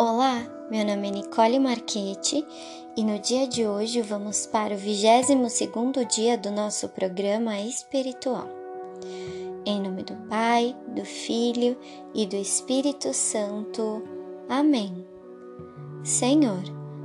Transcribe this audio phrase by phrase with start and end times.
[0.00, 2.46] Olá, meu nome é Nicole Marchetti
[2.96, 8.48] e no dia de hoje vamos para o 22º dia do nosso programa espiritual.
[9.66, 11.76] Em nome do Pai, do Filho
[12.14, 14.04] e do Espírito Santo.
[14.48, 15.04] Amém.
[16.04, 16.62] Senhor,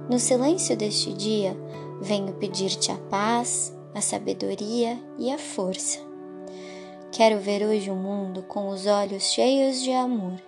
[0.07, 1.57] no silêncio deste dia,
[1.99, 5.97] venho pedir-te a paz, a sabedoria e a força.
[7.11, 10.39] Quero ver hoje o mundo com os olhos cheios de amor,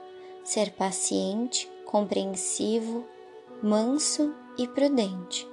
[0.44, 3.06] ser paciente, compreensivo,
[3.62, 5.48] manso e prudente.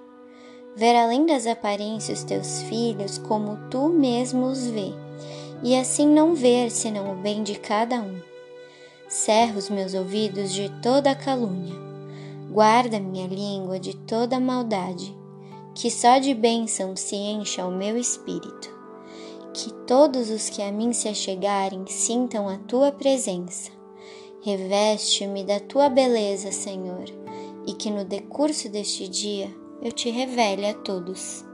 [0.75, 4.93] Ver além das aparências teus filhos como tu mesmo os vê,
[5.63, 8.21] e assim não ver senão o bem de cada um.
[9.09, 11.75] Cerra os meus ouvidos de toda calúnia,
[12.51, 15.15] guarda minha língua de toda maldade,
[15.75, 18.73] que só de bênção se encha o meu espírito.
[19.53, 23.82] Que todos os que a mim se achegarem sintam a tua presença
[24.45, 27.05] Reveste-me da tua beleza, Senhor,
[27.65, 29.49] e que no decurso deste dia
[29.81, 31.45] eu te revele a todos.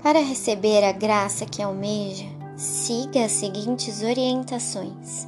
[0.00, 5.26] Para receber a graça que almeja, siga as seguintes orientações.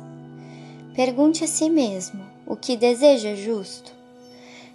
[0.94, 3.92] Pergunte a si mesmo o que deseja justo.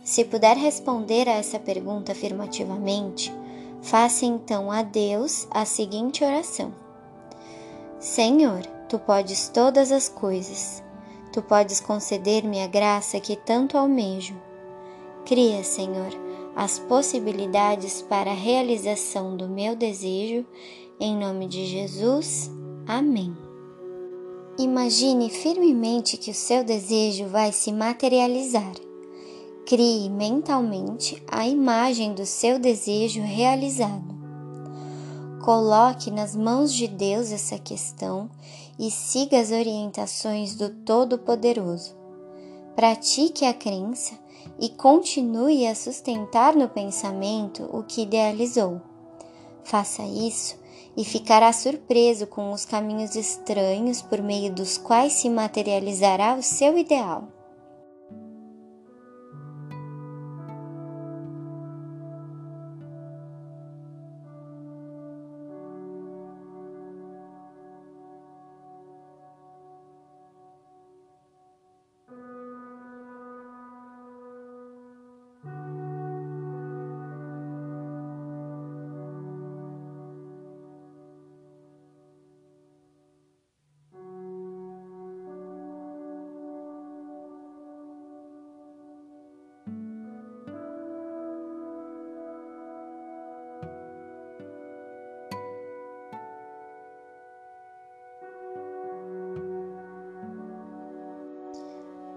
[0.03, 3.33] Se puder responder a essa pergunta afirmativamente,
[3.81, 6.73] faça então a Deus a seguinte oração:
[7.97, 10.85] Senhor, tu podes todas as coisas
[11.38, 14.33] Tu podes conceder-me a graça que tanto almejo.
[15.23, 16.09] Cria, Senhor,
[16.55, 20.44] as possibilidades para a realização do meu desejo,
[20.99, 22.49] em nome de Jesus.
[22.88, 23.38] Amém.
[24.57, 28.73] Imagine firmemente que o seu desejo vai se materializar.
[29.63, 34.17] Crie mentalmente a imagem do seu desejo realizado.
[35.45, 38.27] Coloque nas mãos de Deus essa questão
[38.80, 41.95] e siga as orientações do Todo-Poderoso.
[42.75, 44.14] Pratique a crença
[44.59, 48.81] e continue a sustentar no pensamento o que idealizou.
[49.63, 50.57] Faça isso
[50.96, 56.78] e ficará surpreso com os caminhos estranhos por meio dos quais se materializará o seu
[56.78, 57.37] ideal.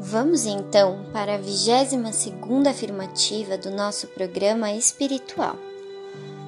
[0.00, 5.56] Vamos então para a 22 segunda afirmativa do nosso programa espiritual.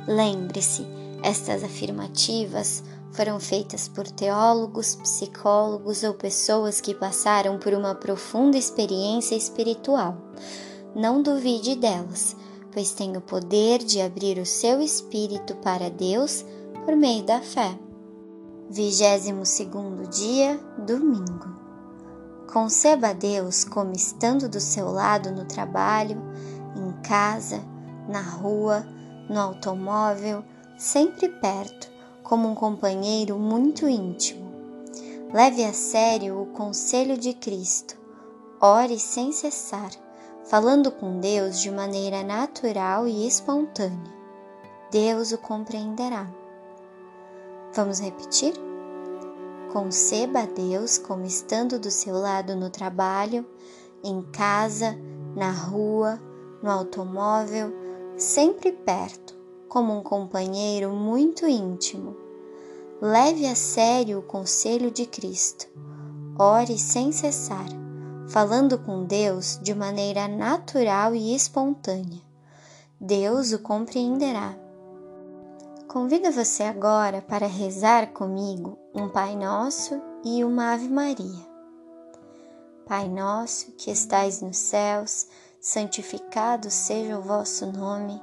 [0.07, 0.87] Lembre-se,
[1.21, 9.35] estas afirmativas foram feitas por teólogos, psicólogos ou pessoas que passaram por uma profunda experiência
[9.35, 10.17] espiritual.
[10.95, 12.37] Não duvide delas,
[12.71, 16.45] pois tem o poder de abrir o seu espírito para Deus
[16.85, 17.77] por meio da fé.
[18.71, 21.60] 22 segundo dia, domingo.
[22.53, 26.21] Conceba Deus como estando do seu lado no trabalho,
[26.77, 27.63] em casa,
[28.09, 28.85] na rua,
[29.29, 30.45] no automóvel,
[30.77, 31.89] sempre perto,
[32.25, 34.51] como um companheiro muito íntimo.
[35.33, 37.97] Leve a sério o conselho de Cristo.
[38.61, 39.91] Ore sem cessar,
[40.45, 44.13] falando com Deus de maneira natural e espontânea.
[44.91, 46.29] Deus o compreenderá.
[47.73, 48.70] Vamos repetir?
[49.73, 53.47] Conceba a Deus como estando do seu lado no trabalho,
[54.03, 54.99] em casa,
[55.37, 56.21] na rua,
[56.61, 57.73] no automóvel,
[58.17, 59.39] sempre perto,
[59.69, 62.17] como um companheiro muito íntimo.
[63.01, 65.69] Leve a sério o conselho de Cristo.
[66.37, 67.69] Ore sem cessar,
[68.29, 72.21] falando com Deus de maneira natural e espontânea.
[73.01, 74.59] Deus o compreenderá.
[75.93, 81.45] Convido você agora para rezar comigo um Pai Nosso e uma Ave Maria.
[82.87, 85.27] Pai nosso que estais nos céus,
[85.61, 88.23] santificado seja o vosso nome,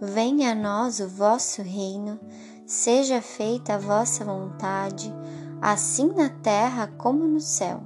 [0.00, 2.20] Venha a nós o vosso reino,
[2.64, 5.12] seja feita a vossa vontade,
[5.60, 7.80] assim na terra como no céu.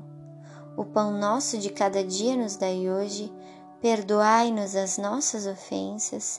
[0.77, 3.33] O pão nosso de cada dia nos dai hoje,
[3.81, 6.39] perdoai-nos as nossas ofensas,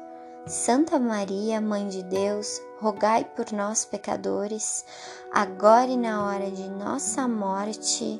[0.47, 4.83] Santa Maria, Mãe de Deus, rogai por nós, pecadores,
[5.31, 8.19] agora e na hora de nossa morte.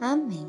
[0.00, 0.48] Amém.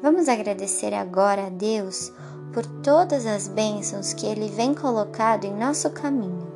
[0.00, 2.12] Vamos agradecer agora a Deus
[2.54, 6.48] por todas as bênçãos que Ele vem colocado em nosso caminho.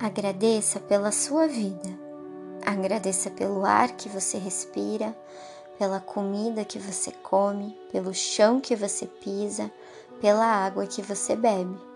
[0.00, 1.88] Agradeça pela sua vida.
[2.64, 5.14] Agradeça pelo ar que você respira,
[5.78, 9.70] pela comida que você come, pelo chão que você pisa,
[10.22, 11.95] pela água que você bebe.